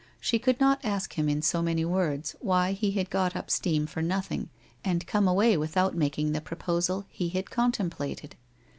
She 0.19 0.39
could 0.39 0.59
not 0.59 0.83
ask 0.83 1.13
him 1.13 1.29
in 1.29 1.43
so 1.43 1.61
many 1.61 1.85
words 1.85 2.35
why 2.39 2.71
he 2.71 2.89
had 2.93 3.11
got 3.11 3.35
up 3.35 3.51
steam 3.51 3.85
for 3.85 4.01
nothing 4.01 4.49
and 4.83 5.05
come 5.05 5.27
away 5.27 5.55
without 5.57 5.93
making 5.93 6.31
the 6.31 6.41
proposal 6.41 7.05
he 7.07 7.29
had 7.29 7.51
contemplated. 7.51 8.35